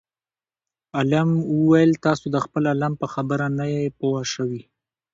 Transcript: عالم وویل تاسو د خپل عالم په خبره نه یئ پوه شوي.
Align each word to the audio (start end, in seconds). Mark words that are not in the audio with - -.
عالم 0.97 1.29
وویل 1.59 1.91
تاسو 2.05 2.25
د 2.31 2.35
خپل 2.45 2.63
عالم 2.71 2.93
په 3.01 3.07
خبره 3.13 3.45
نه 3.57 3.65
یئ 3.73 3.87
پوه 3.99 4.21
شوي. 4.33 4.61